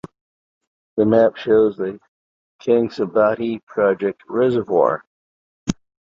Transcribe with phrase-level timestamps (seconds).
[0.97, 1.99] The map shows the
[2.59, 5.05] Kangsabati Project Reservoir.